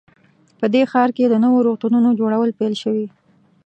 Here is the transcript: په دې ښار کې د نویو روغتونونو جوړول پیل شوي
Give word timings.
په 0.59 0.65
دې 0.73 0.83
ښار 0.91 1.09
کې 1.17 1.25
د 1.29 1.35
نویو 1.43 1.65
روغتونونو 1.67 2.09
جوړول 2.19 2.49
پیل 2.59 2.73
شوي 2.83 3.07